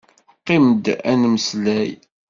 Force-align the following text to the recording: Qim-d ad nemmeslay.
Qim-d 0.45 0.85
ad 1.11 1.17
nemmeslay. 1.21 1.89